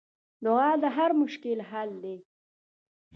دعا 0.43 0.69
د 0.83 0.85
هر 0.95 1.11
مشکل 1.21 1.59
حل 1.69 1.89
دی. 2.03 2.17